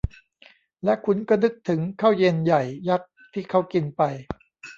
[0.83, 4.01] และคุณก็นึกถึงข้าวเย็นใหญ่ยักษ์ที่เค้ากินไป